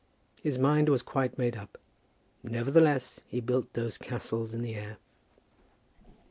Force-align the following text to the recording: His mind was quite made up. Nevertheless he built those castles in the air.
His 0.41 0.57
mind 0.57 0.89
was 0.89 1.03
quite 1.03 1.37
made 1.37 1.55
up. 1.55 1.77
Nevertheless 2.41 3.19
he 3.27 3.39
built 3.39 3.71
those 3.73 3.99
castles 3.99 4.51
in 4.51 4.63
the 4.63 4.73
air. 4.73 4.97